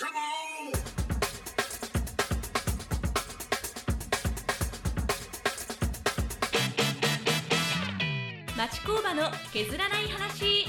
[0.00, 0.08] 町
[8.86, 10.64] 工場の削らない話。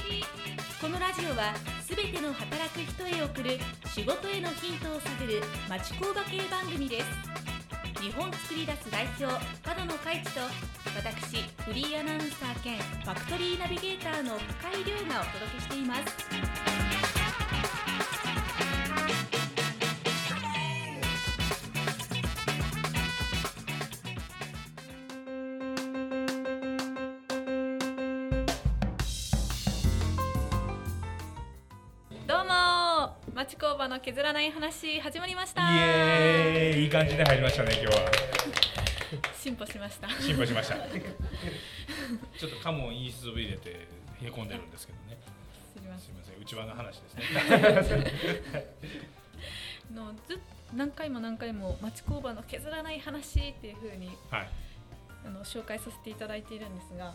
[0.82, 3.58] このラジオはすべての働く人へ送る
[3.94, 7.06] 仕事へのヒントを探る町工場系番組です。
[8.02, 9.24] 日本作り出す代表
[9.62, 10.40] 角野海地と
[10.94, 16.91] 私フリーアナウンサー兼ファクトリーナビゲーターの深井亮がお届けしています。
[33.34, 35.62] 町工場の削らない話始まりました。
[35.62, 36.82] イエーイ。
[36.84, 38.10] いい感じで入りましたね今日は。
[39.40, 40.08] 進歩しました。
[40.20, 40.74] 進歩しました。
[40.76, 43.88] ちょっとカモンいいス入れて
[44.20, 45.16] へこんでるんですけどね。
[45.74, 45.80] す。
[45.80, 47.22] みません内輪の話ですね。
[49.96, 50.38] のずっ
[50.74, 54.48] 何回も何回も町工場の削らない話っていう風にはい。
[55.24, 57.14] あの紹介させていただいているんですが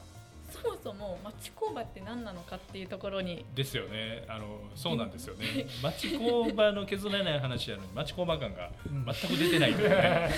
[0.50, 4.24] そもそも町工場って何なのかっていうところにですよね。
[4.28, 5.68] あのそうなんですよね。
[5.84, 10.30] 町工場の削らない話やのに町工場感が全く出てないんでね。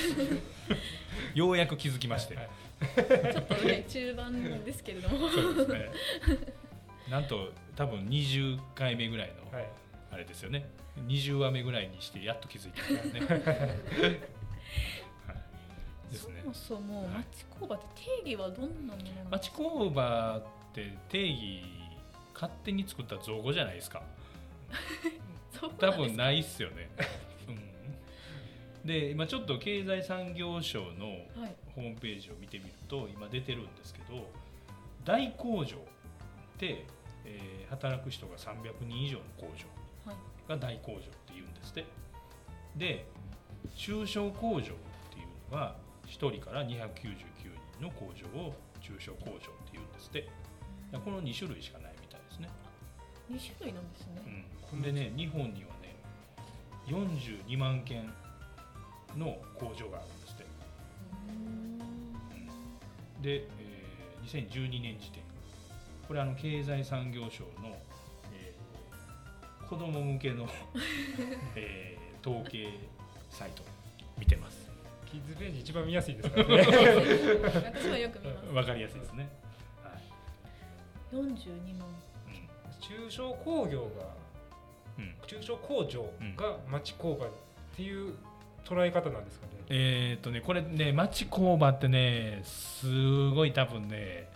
[1.35, 2.37] ようやく気づきまして。
[3.33, 5.29] ちょっとね中盤ですけれども。
[5.29, 5.91] そうですね。
[7.09, 9.69] なんと多分20回目ぐらいのはい、
[10.11, 10.69] あれですよね。
[11.07, 14.19] 20話目ぐらいにしてやっと気づいたからね、はい、
[16.11, 16.41] ですね。
[16.43, 17.85] そもそもはい町工場って
[18.23, 19.37] 定義はどんなものなのか？
[19.37, 20.43] 町工場っ
[20.73, 21.61] て定義
[22.33, 24.01] 勝手に作った造語じゃない ですか。
[25.79, 26.89] 多分ないっすよね、
[27.47, 31.07] うん、で今ちょっと経済産業省の
[31.41, 31.55] はい。
[31.75, 34.29] ホームページを見てみると今出てるんですけど
[35.05, 35.79] 大工場っ
[36.57, 36.85] て、
[37.25, 39.45] えー働く人が300人以上の工
[40.05, 40.49] 場はい。
[40.49, 41.85] が大工場っていうんですって。
[42.75, 43.05] で
[43.75, 45.75] 中小工場っていうのが
[46.09, 46.73] 1人から299
[47.77, 49.39] 人の工場を中小工場っ
[49.71, 50.27] ていうんですって。
[50.97, 52.49] この2種類しかないみたいですね、
[53.31, 54.45] 2種類なんですね。
[54.73, 55.95] うん、でね日本にはね
[56.87, 58.11] 42万件
[59.15, 60.43] の工場があるんですって。
[63.21, 65.23] で、えー2012年時点。
[66.07, 67.77] これあの経済産業省の、
[68.33, 70.47] えー子供向けの、
[71.55, 72.67] えー統計
[73.29, 73.63] サイト
[74.17, 74.68] 見てます
[75.11, 76.57] キッズページ一番見やすいですからね。
[76.57, 78.99] 私はよく見まわかりやすい。
[78.99, 79.29] ですね、
[79.83, 80.01] はい
[81.09, 81.87] す42万
[82.79, 83.87] 中小工業が
[84.97, 85.03] うん。
[85.05, 86.01] うん中小工場
[86.35, 87.29] が町工場っ
[87.75, 88.13] ていう
[88.65, 89.51] 捉え方なんですかね。
[89.69, 94.27] えーっとねこれね町工場ってねすごい多分ね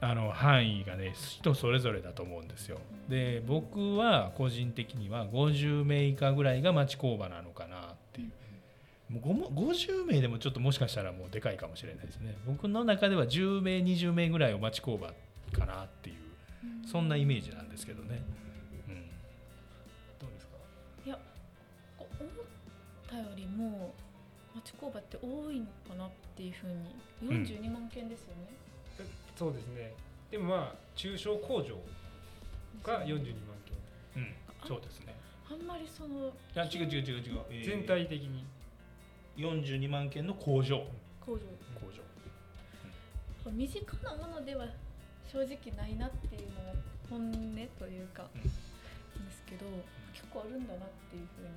[0.00, 2.78] あの範囲がね人それぞれだと思うんですよ。
[3.08, 7.80] で僕は個人的には50名以下ぐらいが町工場なのかなっ
[8.12, 8.30] ていう
[9.08, 12.36] もうごも50名でもちょっともしかしたらもうでかいかもしれないですね。
[12.46, 15.12] 僕の中では10名20名ぐらいを町工場
[15.52, 16.16] かなっていう
[16.86, 18.22] そんなイメージなんですけどね、
[18.88, 18.94] うん、
[20.18, 20.52] どうですか？
[21.06, 21.18] いや
[21.98, 22.08] 思っ
[23.08, 23.94] たよりも
[24.54, 26.74] 町工場って多いのかなっていうふうに。
[26.74, 26.78] うん
[27.44, 28.48] 42万件ですよね、
[29.36, 29.92] そうですね。
[30.30, 31.74] でもまあ中小工場
[32.84, 33.76] が42万件。
[34.16, 34.34] うん、
[34.68, 35.14] そうですね。
[35.50, 38.44] あんまりそのいや違う違う違う違う、えー全体的に。
[39.38, 40.84] 42万件の工場。
[41.24, 41.38] 工場。
[41.80, 41.86] 工
[43.46, 43.50] 場。
[43.52, 44.66] 身近なものでは
[45.32, 46.72] 正直ないなっていうのが
[47.08, 47.34] 本音
[47.78, 48.42] というか、うん。
[48.42, 48.50] で
[49.32, 49.64] すけど
[50.12, 51.48] 結構あるんだなっていうふうに、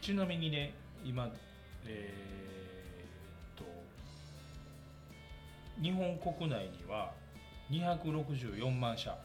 [0.00, 0.72] ちなみにね
[1.04, 1.28] 今
[1.86, 3.64] えーっと
[5.82, 7.12] 日本国内には
[7.70, 9.16] 264万社。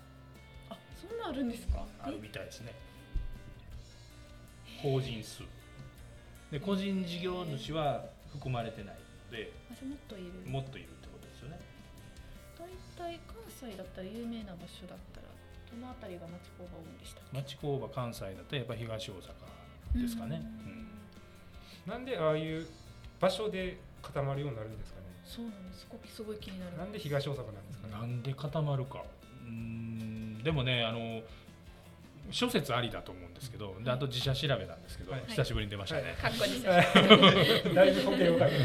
[0.69, 1.85] あそんなあるんですか？
[2.01, 2.73] あるみたいですね。
[4.81, 5.43] 法人数
[6.51, 9.51] で個人事業主は含まれてないので
[9.85, 10.49] もっといる。
[10.49, 11.59] もっといるってことですよね。
[12.57, 15.27] 大体関西だったら有名な場所だったら
[15.71, 20.41] どの辺りが町工場多いんでした町工場関西だとやっぱ東大阪ですかね、
[21.85, 21.91] うん。
[21.91, 22.67] なんでああいう
[23.19, 25.05] 場所で固まるようになるんですかね。
[25.25, 25.87] そうなんです。
[25.87, 26.77] ここすごい気になる。
[26.77, 27.93] なんで東大阪なんですかね。
[27.93, 29.03] なんで固まるか。
[29.43, 30.43] うーん。
[30.43, 31.21] でもねあの
[32.31, 35.23] 諸説ありだと思うんですけどであと自社調べなんですけど、はい。
[35.27, 38.57] 久しぶりに出ましたね、かっこいいですだいぶ時計をかけて。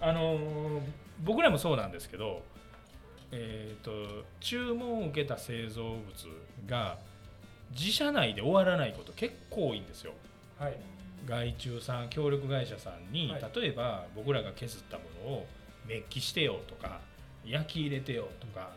[0.00, 0.80] あのー
[1.24, 2.42] 僕らもそうなんですけど、
[3.32, 6.00] えー、と注文を受けた製造物
[6.68, 6.98] が
[7.72, 10.12] 自社内で終わらないこと結構多いんですよ。
[10.58, 10.76] はい。
[11.26, 13.42] 外注さん協力会社さんに、はい。
[13.54, 15.46] 例えば僕らが削ったものを
[15.86, 17.00] メッキしてよとか
[17.44, 18.70] 焼き入れてよとか、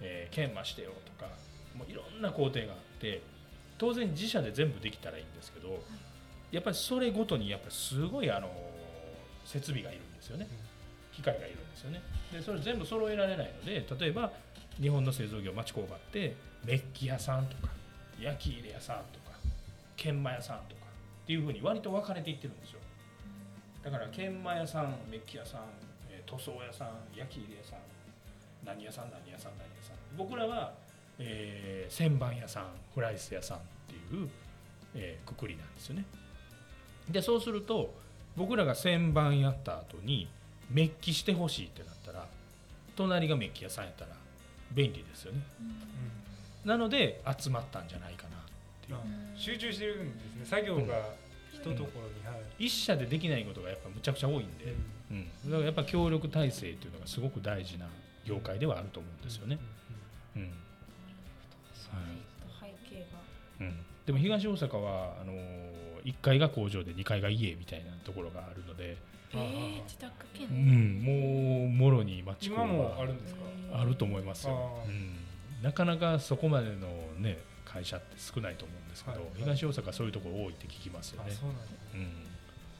[0.00, 1.30] えー研磨してよとか
[1.78, 3.22] もういろんな工程があって
[3.78, 5.80] 当然自社で全部できたらいいんですけど、
[6.50, 8.50] やっぱりそれごとにやっぱりすごいあの
[9.44, 10.48] 設備がいるんですよね、
[11.12, 12.02] 機械がいるんですよね。
[12.32, 14.32] でそれ全部揃えられないので例えば
[14.80, 16.34] 日本の製造業町工場って
[16.64, 17.72] メッキ屋さんとか
[18.20, 19.36] 焼き入れ屋さんとか
[19.96, 20.82] 研磨屋さんとか
[21.24, 22.80] っていうふうに割と分かれていってるんですよ。
[23.84, 25.60] だから研磨屋さんメッキ屋さん、
[26.10, 27.78] えー塗装屋さん焼き入れ屋さん
[28.66, 29.96] 何屋さん何屋さん何屋さん。
[30.16, 30.74] 僕らは、
[31.18, 34.28] えー旋盤屋さんフライス屋さんっていう、
[34.94, 36.04] えーくくりなんですよね。
[37.10, 37.94] でそうすると
[38.36, 40.28] 僕らが旋盤やった後に
[40.70, 42.26] メッキしてほしいってなったら
[42.96, 44.10] 隣がメッキ屋さんやったら
[44.72, 45.40] 便利ですよね。
[46.64, 48.40] なので集まったんじゃないかなっ
[48.86, 48.96] ていう。
[48.96, 50.44] あ集中してるんですね。
[50.44, 51.14] 作業が
[51.52, 54.74] 一ところに、はい一社でできないことがやっぱむちゃくちゃ多いんで、
[55.12, 57.86] うん、だからやっぱ協力体制っていうのがすごく大事な
[58.24, 59.58] 業界ではあると思うんですよね。
[60.36, 60.42] うん。
[60.42, 60.50] そうい
[61.96, 63.18] った背景が
[63.60, 63.76] うん、
[64.06, 65.32] でも東大阪はあの
[66.04, 68.96] 1階が工場で2階が家みたいなところがあるので、
[69.32, 73.40] えー、自宅う兼ん、もうもろに町工今もあ場るんですか、
[73.74, 75.16] あると思いますよ、うん。
[75.62, 76.86] なかなかそこまでの、
[77.18, 79.30] ね、会社って少ないと思うんですけど、はい。
[79.36, 81.30] 東大阪はそういうところ多いって聞きますよね。
[81.32, 81.62] あそうなんだ、
[81.94, 82.10] うん、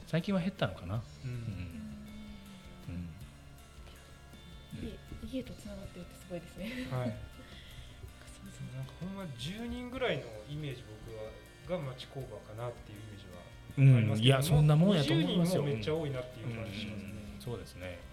[0.07, 0.95] 最近は減ったのかな？
[0.95, 1.31] ううん。
[1.31, 1.35] ん。
[2.89, 2.93] う
[4.79, 4.81] ん。
[4.81, 4.97] で
[5.31, 6.87] 家とつながってるってすごいですね。
[6.91, 7.15] はい
[8.75, 15.63] なんかほんま10人ぐらいのイメージ僕はが町工場かなっていうイメージはありますけどうんいやそんなもんやと思いますよ。
[15.63, 17.43] 20人もめっちゃ多いなっていう感じしますね、うん。
[17.43, 18.09] そうですね、うん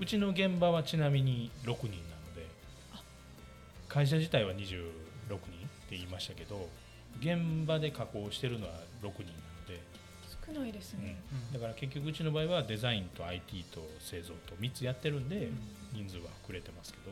[0.00, 2.46] うちの現場はちなみに6人なので
[3.88, 4.60] 会社自体は26
[5.28, 5.38] 人っ
[5.88, 6.68] て言いましたけど
[7.20, 9.82] 現場で加工してるのは6人なので、
[10.46, 11.20] 少ないですね、
[11.52, 15.48] だから結局うちの場合はデザインと IT と製造と3つやってるんで
[15.92, 17.10] 人数は膨れてますけど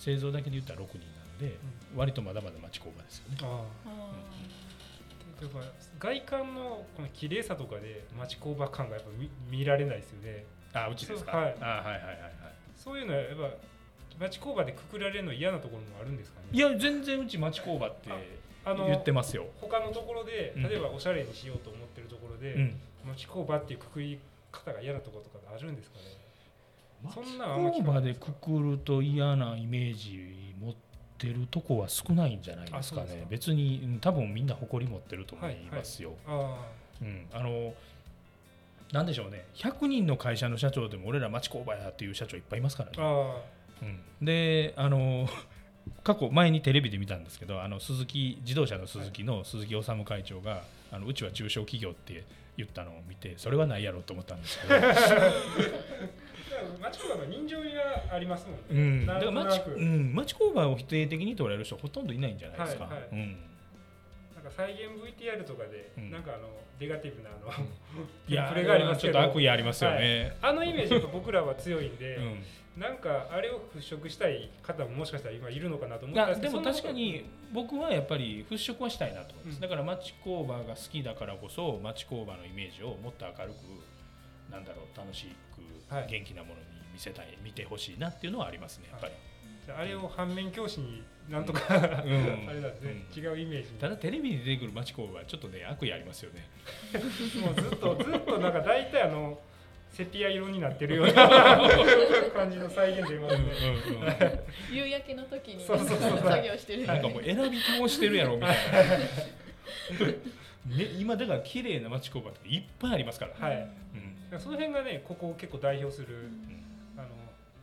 [0.00, 1.58] 製造だけで言ったら6人なので
[1.94, 3.36] 割とまだまだ町工場ですよね。
[3.42, 3.48] ああ。
[3.86, 4.30] あ
[5.42, 5.60] やっぱ
[5.98, 10.44] 外観のこの綺麗さとかで町工場感がやっぱ見見られないですよね。
[10.72, 11.56] あうちですか、はい。
[11.60, 12.32] あはいはいはいはい。
[12.76, 16.46] そういうのはやっぱ町工場でくくられるの嫌なところもあるんですかね？
[16.52, 18.10] いや全然うち町工場って
[18.64, 19.46] あの言ってますよ。
[19.60, 20.62] 他のところでうん。
[20.64, 22.80] 例えばおしゃれにしようと思ってるところで、うん。
[23.08, 24.18] 町工場っていうくくり
[24.52, 26.04] 方が嫌なところとかあるんですかね？
[27.14, 30.74] そ町んな工場でくくると嫌なイメージ持っ
[31.18, 33.06] てるとこは少ないんじゃないですかね。
[33.06, 33.14] か。
[33.28, 36.56] 別にうん多分みんな誇り持ってると思いますよ、あ
[37.00, 37.72] うん、あの
[38.92, 39.46] なんでしょうね。
[39.54, 43.36] 100人の会社の社長でも俺ら町工場やっていう社長いっぱいいますからあね、あ
[43.82, 43.84] う
[44.22, 45.28] ん、であの
[46.04, 50.62] 過去前にテレビで見たんですけどあの鈴木自動車の鈴木の鈴木治会長が
[50.92, 52.24] あのうちは中小企業って
[52.56, 54.74] 言ったのを見てそれはないやろうと思ったんですけど。
[54.74, 54.80] あ
[56.80, 62.84] 町工場の人情味がありますもんね、うん、なだから町,、うん、町工場を否定的に捉える人ほとんどいないんじゃないですか。
[62.84, 63.08] はいはい。
[63.12, 63.18] うん、
[64.34, 66.10] なんか再現 VTR とかで、うん。
[66.10, 66.48] なんかあの
[66.78, 67.66] ネガティブなあの
[68.26, 70.36] いやプレがありますちょっけどと悪意ありますよね。
[70.40, 72.42] あのイメージやっぱ僕らは強いんで、うん。
[72.80, 79.60] なんかあれを払拭したい方ももしかしたら今いるのかなと思ったんですけどでも確かに僕はやっぱり払拭はしたいなと思います、うん。
[79.60, 85.69] だから町工場が好きだからこそ町工場のイメージをもっと明るくなんだろう楽しくはい
[86.08, 89.12] 元気なものに見せたい見てほしいなっていうのはありますねやっぱり、
[89.66, 91.78] じゃああれを反面教師になんとか、うん。
[91.78, 93.78] あれなんですね、違うイメージに。
[93.78, 96.48] ただテレビに出てくる町工場はちょっとね悪意ありますよね。
[97.40, 99.38] もうずっとずっとなんか大体あの
[99.90, 101.12] セピア色になってるような
[102.34, 104.44] 感じの再現でいますね。
[104.72, 106.18] 夕焼けの時にそうそうそう。
[106.18, 106.86] 作業してる。
[106.86, 108.56] なんかもう選び倒してるやろみたい
[110.66, 113.56] な、 ね、今だから綺麗な町工場っていっぱいありますから、はい。
[113.94, 116.64] うんその辺がねここを結構代表するうん。
[116.96, 117.08] あの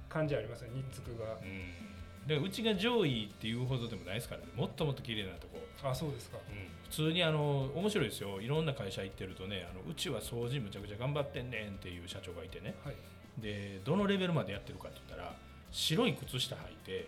[0.09, 1.35] 感じありますよ日付が。
[1.35, 4.47] うん、だからうちが上位っていうほどでもないですからね。
[4.55, 6.37] もっともっと綺麗なとこ、あそうですか。
[6.49, 6.55] うん、
[6.89, 8.41] 普通にあの面白いですよ。
[8.41, 12.73] いろんな会社行ってるとねあのうちは掃除むちゃくちゃ頑張ってんねんっていう社長がいてね。
[12.83, 12.95] はい。
[13.37, 15.35] でどのレベルまでやってるかって言ったら
[15.69, 17.07] 白い靴下履いて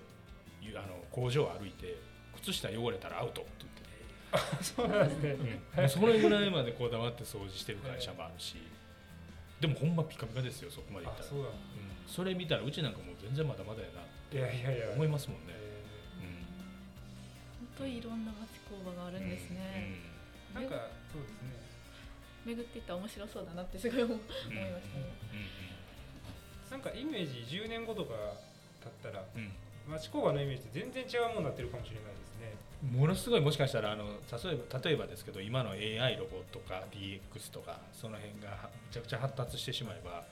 [0.62, 1.98] ゆあの工場を歩いて
[2.44, 5.60] 靴下汚れたらアウトって言っててそうなんですね。
[5.76, 8.58] もうそれぐらいまでこだわって掃除してる会社もあるし、
[9.60, 11.50] でもほんまピカピカですよそこまでいったら、あそうだ。
[11.50, 11.54] うん。
[12.08, 14.96] それ見たらうちなんかもう全然まだまだやなっていやいやいや。
[14.96, 15.84] 思いますもんね、え
[17.60, 21.60] 本当にいろんな町工場があるんですね、ーなんかそうですね。
[22.46, 25.06] 巡っていったら面白そうだなってすごい思思いうんうんましたね、
[26.72, 28.14] なんかイメージ10年後とか
[28.82, 29.52] 経ったらうん
[29.90, 32.98] 町工場のイメージって全然違うものになってるかもしれないですね。
[32.98, 40.24] ものすごいもしかしたらあの例えば例えばですけど今の AI ロボットとか DX とかその辺がはめちゃくちゃ発達してしまえば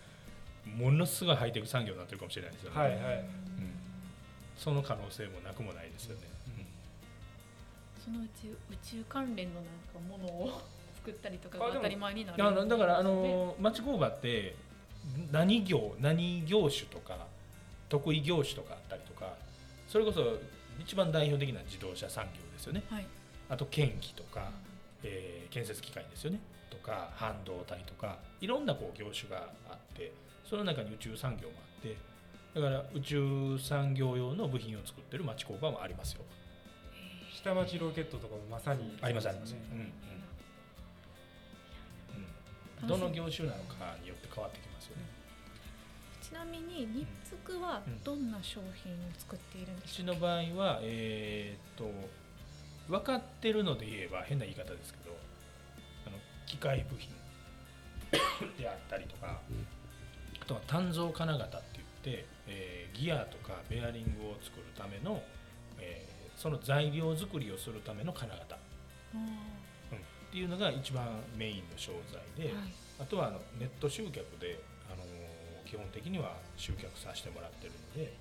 [0.65, 2.97] ものすごいハイテク産業になってるかもしれないですよね、はいはい。
[2.97, 3.25] うん。
[4.57, 6.27] その可能性もなくもないですよね、
[8.03, 10.61] そのうち宇宙関連のなんかものを
[10.95, 12.43] 作ったりとかが当たり前になる。
[12.43, 13.09] あのだからあね。
[13.09, 14.55] の町工場って
[15.31, 17.27] 何業何業種とか
[17.89, 19.06] 得意業種とかあったりとか
[19.88, 20.38] それこそ
[20.79, 22.84] 一番代表的な自動車産業ですよね。
[22.89, 23.08] はい。
[23.50, 24.51] あと建機とか、
[25.03, 26.39] えー建設機械ですよね。
[26.70, 30.12] とか半導体とかいろんなこう業種があって
[30.44, 31.96] その中に宇宙産業もあって
[32.53, 36.22] だから宇宙産業用の部品を作ってる町工場もありますよ。
[37.34, 39.94] 下町ロケットとかもまさにありますあります、ねうんうん。
[42.84, 45.03] うん、どの業種なのかによって変わってきますよね
[46.27, 51.89] ちなみにニッツクはどんな商品を作っているんでうしょうか、ちの場合はえーっと
[52.89, 55.15] 分かってるので言えば変な言い方ですけど
[56.05, 57.10] あの機械部品
[58.57, 59.39] であったりとか
[60.41, 65.22] あとは単造金型って言って、えーギアとかベアリングを作るための、
[65.79, 68.60] えーその材料作りをするための金型、あ
[69.15, 69.29] うん、っ
[70.31, 72.74] ていうのが一番メインの商材で、ーはい。
[73.00, 74.76] あとはあのネット集客で、あのー
[75.67, 78.13] 基本的には集客させてもらってるので、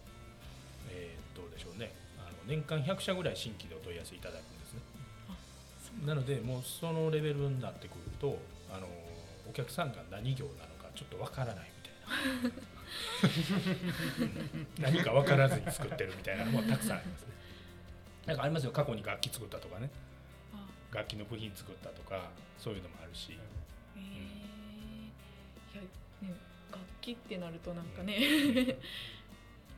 [0.90, 1.92] えーどうでしょうね。
[2.18, 4.80] あの年間100社ぐらい新規でお問い合わせいただくんですね。
[6.06, 8.38] なのでもうそのレベルになってくると、
[8.72, 8.90] あのー
[9.48, 11.82] お客さんが何業なのかちょっとわからないみ
[12.42, 12.56] たいな。
[14.18, 17.28] う ん何か分からずに作ってるみたいなのもたくさんありますね。
[18.26, 18.72] なんかありますよ。
[18.72, 19.88] 過去に楽器作ったとかね。
[20.52, 20.66] あ。
[20.96, 23.38] 楽器の部品作ったとかそういうのもあるし、へえ
[25.74, 26.34] いやね
[27.06, 28.18] 楽器ってなるとなんかね、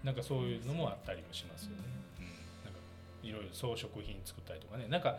[0.02, 1.76] なんかそういうのもあったりもしますよね。
[2.18, 2.24] うん、
[2.64, 2.80] なんか
[3.22, 5.18] いろいろ装飾品作ったりとかね、なんか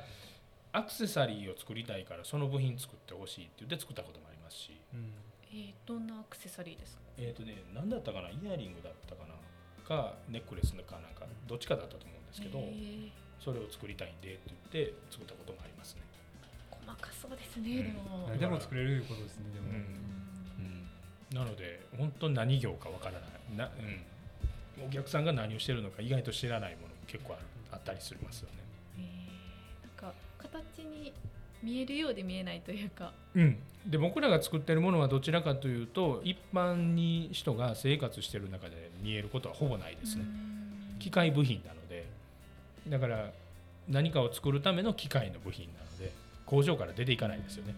[0.71, 5.13] アクセサリーを作りたいからその部品作ってほしいって言って作ったこともありますし、うん。
[5.51, 7.01] えーどんなアクセサリーですか？
[7.17, 9.33] えっ、とね、何だったかな、イヤリングだったかな、
[9.85, 13.09] かネックレスかなんかどっちかだったと思うんですけど、へー。
[13.39, 16.01] それを作りたいんでって言って作ったこともありますね。
[16.69, 17.93] 細かそうですね、うん。
[17.93, 20.28] でも、何でも作れるいうことですねでも、うんうん、
[21.33, 23.57] なので本当に何業かわからない。
[23.57, 23.69] な、
[24.79, 27.35] うん、お客さんが何をしてるのか意外と知らないものも結構
[27.71, 28.55] あったりしますよね。
[28.97, 31.13] えーなんか形に
[31.61, 33.11] 見えるようで見えないというか。
[33.35, 40.25] うん、で僕らが作ってるものはどちらかというと一般に人が生活してる中で見えることはほぼないですね。
[40.99, 42.05] 機械部品なので。
[42.87, 43.31] だから
[43.87, 46.11] 何かを作るための機械の部品なので
[46.45, 47.75] 工場から出ていかないですよね。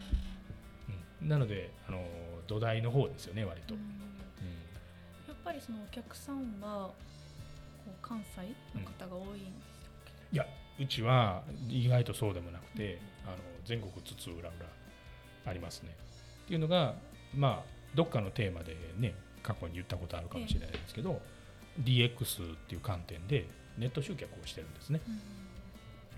[1.22, 2.04] うん、なのであの
[2.48, 3.76] 土台の方ですよね割と。
[3.76, 3.88] ううんん
[5.28, 6.94] やっぱりそのお客さんはこ
[7.88, 8.42] う関西
[8.80, 9.44] の方が多いんでし
[9.84, 10.46] たっけ、いや
[10.80, 14.66] うちは意外とそうでもなくてあの全国津々浦々
[15.46, 15.90] ありますね。
[16.46, 16.94] っていうのが
[17.36, 21.20] まあどっかのテーマでね過去に言ったことあるかもしれないですけど、
[21.82, 25.02] DX っていう観点でネット集客をしてるんですね。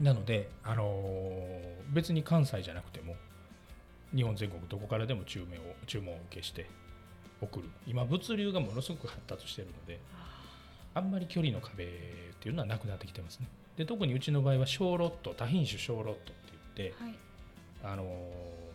[0.02, 3.16] なので、あのー別に関西じゃなくても
[4.16, 6.68] 日本全国どこからでも注文を注文を受けして
[7.42, 7.70] 送る。
[7.88, 10.00] 今物流がものすごく発達してるので
[10.94, 11.88] あんまり距離の壁っ
[12.40, 13.48] ていうのはなくなってきてますね。
[13.78, 16.24] で特にうちの場合は小ロット多品種小ロットって
[16.76, 17.14] 言って、はい。
[17.84, 18.08] あのー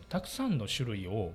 [0.09, 1.31] たくさんの種類を、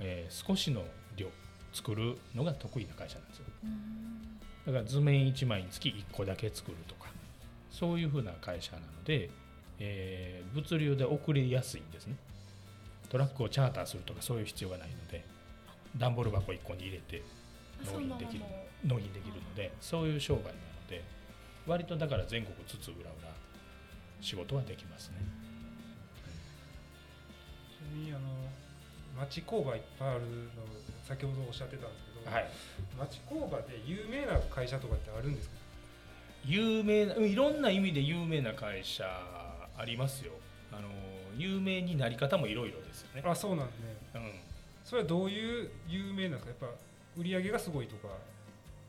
[0.00, 0.82] えー少しの
[1.16, 1.28] 量
[1.72, 3.44] 作るのが得意な会社なんですよ。
[3.64, 4.38] うん。
[4.66, 7.08] だから図面1枚につき1個だけ作るとか
[7.70, 9.30] そういうふうな会社なので、
[9.78, 12.16] えー物流で送りやすいんですね
[13.08, 15.24] トラックをチャーターするとかそういう必要がないので
[15.96, 17.22] 段ボール箱1個に入れて
[17.86, 20.52] 納品できるも納品できるのでそういう商売なの
[20.88, 21.02] で
[21.66, 23.16] 割とだから全国津々浦々
[24.20, 25.16] 仕事はできますね。
[27.70, 28.20] ちなみにあの
[29.24, 30.26] 町工場いっぱいあるの
[31.06, 32.48] 先ほどおっしゃってたんですけど、はい、
[32.98, 35.54] 町工場で有名な会社とかってあるんですか？
[36.44, 39.04] 有名なうんいろんな意味で有名な会社
[39.76, 40.32] ありますよ。
[40.72, 40.88] あの
[41.38, 43.22] 有名になり方もいろいろですよね。
[43.24, 43.96] あそうなんですね。
[44.14, 44.32] うん。
[44.84, 46.66] それはどういう有名なんですか？
[46.66, 46.78] やっぱ
[47.16, 48.08] 売り上げがすごいとか。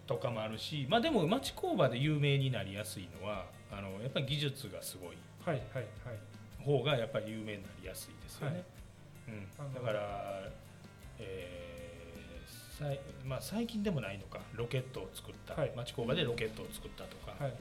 [0.08, 5.18] とかもあるし、まあ、でも町工場で有名になりやすいのはあのやっぱり技術がすごい。
[5.46, 5.86] はいはいはい。
[6.65, 8.63] 方がやっぱり有名になりやすいですよね。
[9.27, 10.50] あのうん、だから、
[11.20, 14.39] えーさいまあ、最近でもないのか。
[14.56, 15.72] ロケットを作った、はい。
[15.75, 17.53] 町工場でロケットを作ったとか、はい。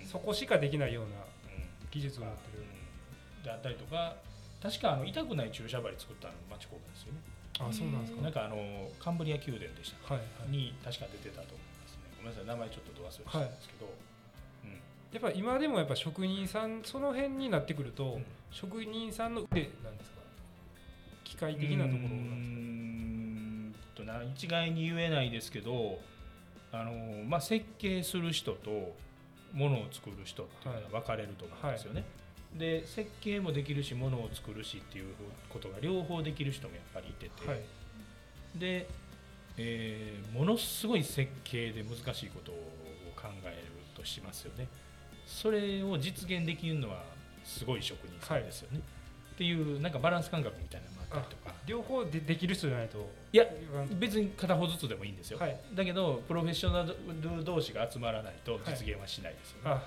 [0.00, 0.06] うん。
[0.06, 1.10] そこしかできないような
[1.56, 1.90] うん。
[1.90, 2.62] 技術を持ってる。
[3.38, 3.42] うん。
[3.42, 4.14] であったりとか
[4.66, 7.20] 確かあの痛くない注射針作ったのも町工場ですよね。
[7.58, 8.22] あそうなんですか。
[8.22, 10.14] なんかあのカンブリア宮殿でした。
[10.14, 10.50] はいはい。
[10.50, 12.00] に確か出てたと思いますね。
[12.18, 13.86] ごめんなさい名前ちょっとど忘れしたんですけど、
[14.64, 14.70] うん。
[15.12, 18.26] やっぱ今でもやっぱ職人さんその辺になってくると、うん。
[18.50, 20.16] 職人さんの腕なんですか？
[21.24, 25.98] 機械的なところうーんとな一概に言えないですけど
[26.72, 26.92] あの、
[27.24, 28.94] まあ、設計する人と
[29.52, 32.04] ものを作る人っていうのは分かれると思うんですよね。
[32.58, 35.14] で設計もできるし物を作るしっていう
[35.48, 37.60] ことが両方できる人もやっぱりいてて、はい。
[38.56, 38.86] で、
[39.58, 42.54] えーものすごい設計で難しいことを
[43.16, 44.68] 考えるとしますよね。
[45.26, 47.02] それを実現できるのは
[47.44, 48.80] すごい職人さんですよね、
[49.34, 51.54] っていうなんかバランス感覚みたいなのもあったりとか。
[51.66, 53.44] 両方でできる人じゃないといや
[53.88, 55.58] うん別に片方ずつでもいいんですよ、はい。
[55.74, 59.82] だけどプロフェッショナル同士が集まらないと実現はしないですよね、あ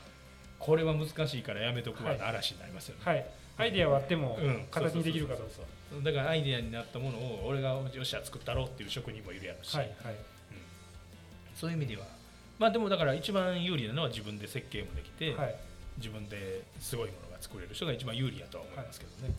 [0.60, 2.16] これは難しいからやめとくわ。
[2.20, 3.26] 嵐になりますよね、はい。
[3.58, 4.68] アイデアはあってもうん。
[4.70, 5.64] 形にできるかどうか
[6.04, 10.14] だからアイデアになったものを俺がよっしゃ作ったろうっていう職人もいるやろうし、はいはい。
[10.14, 10.20] うん。
[11.56, 12.06] そういう意味では。
[12.60, 15.56] まあでもだから一番有利なのは自分で設計もできて、はい。
[15.98, 19.36] 自分ですごいものが作れる人が一番有利やとは思いますけどね、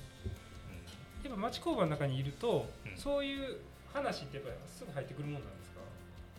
[1.24, 2.96] やっぱ町工場の中にいると、うん。
[2.96, 3.56] そういう
[3.92, 5.69] 話ってやっぱりすぐ入ってくるもんなんです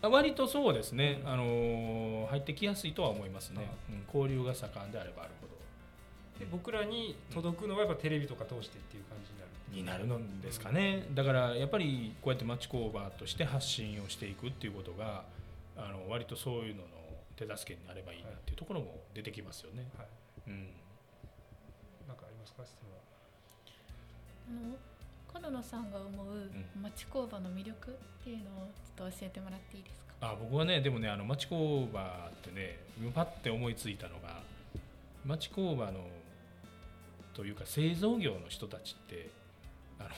[0.08, 5.52] 割とそうですね、うんあのー入ってきやすいとは思いますね、うん交流が盛んであればあるほど。
[6.38, 10.04] で僕らに届くのはやっぱテレビとか通してっていう感じになる。
[10.04, 15.24] になるんですかね、だからやっぱりこうやって町工場として発信をしていくっていうことが
[15.78, 16.88] あの割とそういうのの
[17.36, 19.88] 手助けになればいいなっていうところも出てきますよね。
[19.96, 20.06] はい。
[20.48, 20.68] うん。
[22.06, 22.62] なんかありますか？
[22.66, 22.90] 質問。
[24.50, 24.76] あの
[25.32, 26.50] 角野さんが思う
[26.82, 28.44] 町工場の魅力っていうのを
[28.96, 30.12] ちょっと教えてもらっていいですか？
[30.20, 32.78] あ僕はねでもねあの町工場ってね
[33.14, 34.40] パッて思いついたのが
[35.24, 36.00] 町工場の
[37.34, 39.30] というか製造業の人たちって
[39.98, 40.10] あの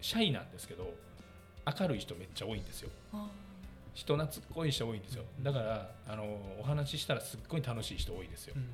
[0.00, 0.92] シャイなんですけど
[1.80, 2.90] 明るい人めっちゃ多いんですよ。
[3.12, 3.26] あ
[3.94, 5.22] 人懐っこい人多いんですよ。
[5.42, 6.24] だからあの
[6.60, 8.66] お話ししたらすっごい楽しい人多いですよ、あうん、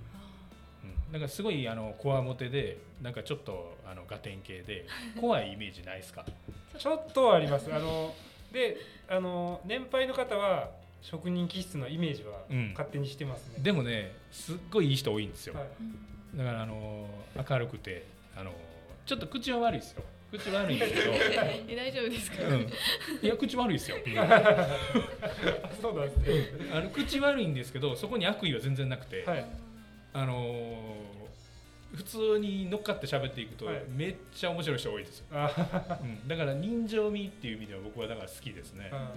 [1.13, 4.87] なんかすごいあのこわもてでなんかちょっとあのガテン系で
[5.21, 6.25] 怖いイメージないですか？
[6.79, 7.27] ちょっと。
[7.27, 7.73] はあります。
[7.73, 8.15] あの
[8.53, 8.77] で
[9.09, 10.71] あの年配の方は
[11.03, 12.69] 職人気質のイメージはうん。
[12.71, 15.65] 勝手にしてますね、でもねすっごいいい人多いんですよ、はい。
[15.81, 17.09] うんだからあの
[17.49, 18.05] 明るくて
[18.37, 18.53] あの
[19.05, 20.05] ちょっと口は悪いですよ。
[20.31, 21.11] 口悪いんですけど、
[21.67, 22.45] え大丈夫ですか？
[22.47, 22.61] うん、
[23.21, 23.97] いや口悪いですよ。
[25.83, 26.71] そうなんですね。
[26.73, 29.45] あの口悪いんですけどそこに悪意は全然なくて、はい
[30.13, 30.97] あの
[31.95, 33.83] 普通に乗っかって喋っていくとはい。
[33.89, 39.13] めっちゃ面白い人多いですよ、あうん、だから人情味っていう意味では僕はだから好きですね、あ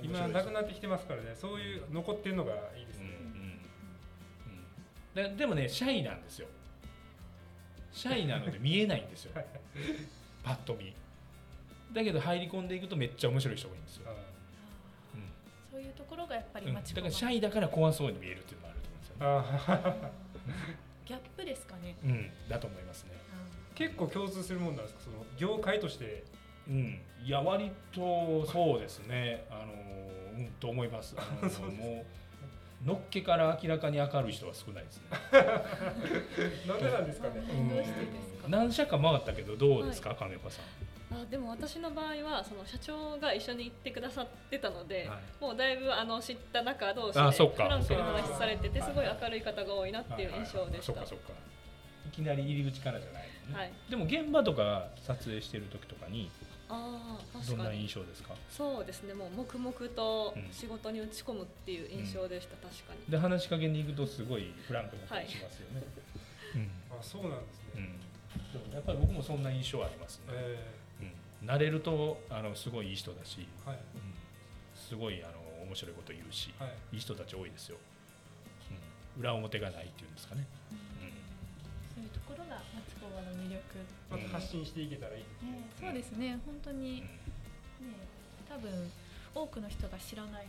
[0.00, 1.34] うん、今なくなってきてますからね。
[1.34, 3.14] そういう残ってるのがいいですうんね、
[5.16, 5.24] うん。
[5.24, 5.30] うん。
[5.30, 6.48] ででもねシャイなんですよ。
[7.92, 9.32] シャイなので見えないんですよ。
[10.42, 10.94] パッと見。
[11.92, 14.16] だけど入り込んでいくとめっちゃ面白い人が多いんですよ、あうん。
[15.70, 16.74] そういうところがやっぱりうん。
[16.74, 16.80] だ。
[16.82, 18.60] からシャイだから怖そうに見えるっていう
[21.04, 21.96] ギャップですかね。
[22.04, 23.12] うんだと思いますね。
[23.74, 26.24] 結構共通するもんなんですかその業界として
[26.68, 29.44] うんいや割とそうですね。
[29.50, 29.72] あの
[30.38, 31.14] うんと思います。
[31.62, 32.04] も
[32.84, 35.04] うのっけから明らかに明るい人は少ないですね。
[36.66, 37.40] なんでなんですかね。
[38.44, 38.50] うん。
[38.50, 40.64] 何社か回ったけどどうですか、亀岡さん、
[41.14, 45.44] あでも私の場合はその社長が一緒に行ってくださってたので、はい。
[45.44, 50.60] もうだいぶあの知った仲同士でフランクに話されててすごい明るい方が多いなっていう印象でした。
[50.60, 50.82] はいはいはい。
[50.82, 51.32] そっかそっか。
[52.06, 53.28] いきなり入り口からじゃない、ね。
[53.52, 53.72] はい。
[53.88, 56.30] でも現場とか撮影してる時とかに
[56.68, 58.34] ああどんな確かに印象ですか？
[58.50, 59.14] そうですね。
[59.14, 63.10] もう黙々とうん仕事に打ち込むっていう印象でした、確かに。
[63.10, 65.82] で話しかけに行くとすごいフランクな感じしますよね、
[66.90, 67.82] あそうなんですね、うん。
[67.82, 68.00] うん
[68.52, 70.81] でもやっぱり僕もそんな印象ありますね、えうん、
[71.44, 73.78] 慣れるとあのすごいいい人だし、ーはい。
[73.78, 74.14] うん、
[74.74, 76.70] すごいあの面白いこと言うし、はい。
[76.94, 77.76] いい人たち多いですよ、
[79.16, 80.46] うん、裏表がないっていうんですかね、
[81.94, 83.62] そういうところが町工場の魅力。
[84.10, 86.38] また発信していけたらいいですね、ね、そうですね。
[86.44, 87.08] 本当にね、
[88.48, 88.90] 多分
[89.34, 90.46] 多くの人が知らない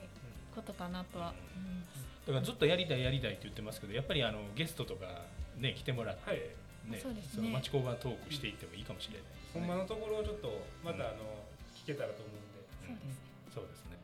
[0.53, 2.05] ことかなとは思います。
[2.27, 5.23] だからずっとやりたいやりたいって言ってますけどやっぱりあのゲストとか
[5.57, 6.39] ね来てもらって、はい
[6.85, 7.47] ねそうですね。
[7.49, 13.19] の町工場トークしていってもいいかもしれないですね、ほんまのところをちょっとまたあの聞けたらと思うんで、そうですね。
[13.53, 13.97] そうですね。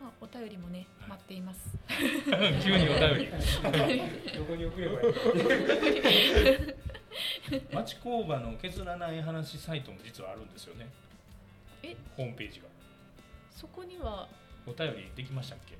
[0.00, 1.70] まあお便りもね待っています。
[2.62, 3.30] 急にお便り。
[4.36, 5.14] どこに送ればいい
[7.74, 10.88] 町工場の削らない話サイトも実はあるんですよね。
[11.82, 11.94] え？
[12.16, 12.66] ホームページが。
[13.50, 14.28] そこには？
[14.66, 15.76] お便りできましたっけ？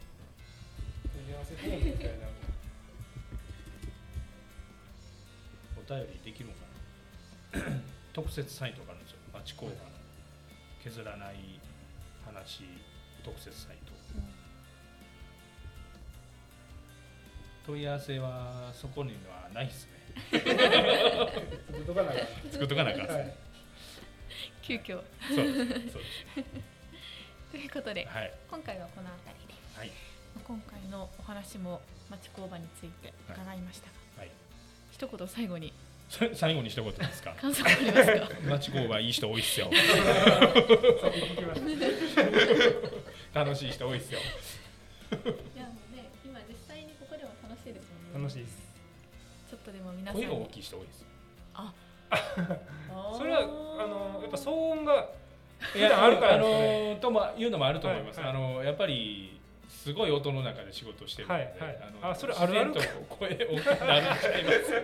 [1.14, 2.26] 問い合わせフォームみたいな
[5.86, 7.80] お便りできるのかな？
[8.12, 9.18] 特設サイトがあるんですよ。
[9.34, 9.76] 町工場の。
[10.82, 11.36] 削らない
[12.26, 12.64] 話
[13.24, 13.92] 特設サイト。
[17.66, 19.92] 問い合わせはそこにはないですね。
[20.32, 22.18] 作っとかなあか
[22.48, 22.50] ん。
[22.50, 23.36] 作っとかなあかんですはね
[24.62, 24.66] い。
[24.66, 25.00] 急遽。
[25.28, 25.92] そうですそうです。
[27.52, 28.32] ということではい。
[28.50, 29.54] 今回はこの辺りで。
[29.78, 29.88] はい。
[30.34, 34.28] まあ今回のお話も町工場について伺いましたが、はい。
[34.28, 34.32] 一
[35.02, 35.72] 一言最後に。
[36.08, 37.34] さ最後に一言ですか？
[37.40, 38.28] 感想ありますか？
[38.48, 39.68] 町工場いい人多いっすよ。
[43.34, 44.20] 楽しい人多いっすよ。
[44.20, 44.24] い
[45.58, 48.28] やね今実際にここでも楽しいですもんね。
[48.28, 48.72] 楽しいです。
[49.50, 50.26] ちょっとでも皆さんに。
[50.28, 51.04] 声が大きい人多いです
[51.54, 51.74] あ。
[53.18, 53.44] それはあ
[53.86, 55.08] のやっぱ騒音が
[55.74, 56.94] い普段あるからね。
[56.94, 58.36] のともいうのもあると思います、はいはい。
[58.36, 59.40] あのやっぱり
[59.72, 61.92] すごい音の中で仕事してるので、はいはい。
[62.02, 62.74] のあそれあるある？
[63.08, 64.74] 声大きくなるんちゃいます。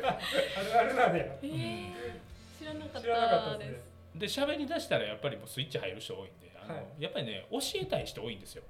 [0.56, 1.12] あるあるなん。
[1.12, 3.70] でえー、知らなかったです。
[3.72, 3.80] ね
[4.16, 7.02] で喋り出したらやっぱりもうスイッチ入る人多いんであの、はい。
[7.02, 8.64] やっぱりね教えたい人多いんですよ。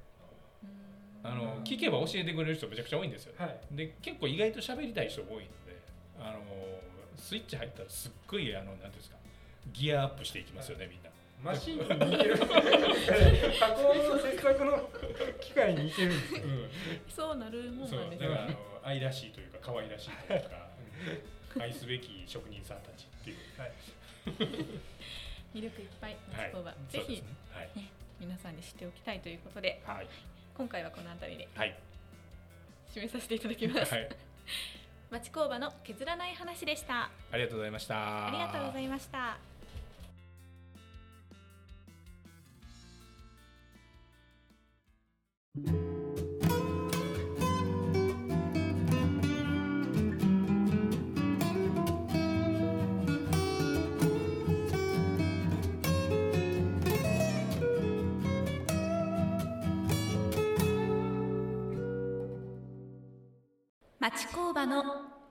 [1.25, 3.59] あのうん聞けば教えてくれる人めちゃくちゃ多いんですよ、はい。
[3.73, 5.79] で結構意外と喋りたい人も多いので
[6.21, 6.41] あの
[7.17, 9.17] スイッチ入ったらすっごいあのなんていうんですか
[9.73, 11.11] ギアアップしていきますよね、みんな。
[11.43, 12.39] マシンに似てる。
[12.39, 14.91] 加工の切削の
[15.41, 16.41] 機械に似てるんですよ
[17.09, 20.69] そうなるもんなんですだからあねの愛らしいというか可愛らしいというか
[21.65, 23.37] 愛すべき職人さんたちっていう、
[25.55, 27.29] 魅力いっぱいはい町工場、ぜひそうですね。
[27.53, 27.71] はい。
[28.21, 30.09] 皆さんに知っておきたいということではい。
[30.57, 31.75] 今回はこの辺りではい。
[32.93, 34.09] 締めさせていただきます、はい。
[35.11, 37.11] 町工場の削らない話でした。
[37.33, 38.29] ありがとうございました。
[38.29, 39.48] ありがとうございました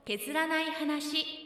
[0.08, 1.37] 削らない話。